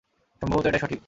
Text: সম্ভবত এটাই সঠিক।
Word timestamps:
সম্ভবত 0.41 0.65
এটাই 0.65 0.81
সঠিক। 0.81 0.99